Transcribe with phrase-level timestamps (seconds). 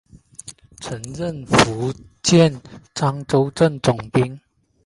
[0.79, 1.93] 曾任福
[2.23, 2.59] 建
[2.95, 4.41] 漳州镇总兵。